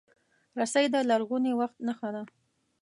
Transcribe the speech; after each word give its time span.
رسۍ 0.59 0.85
د 0.93 0.95
لرغوني 1.09 1.51
وخت 1.59 1.77
نښه 1.87 2.09
ده. 2.15 2.23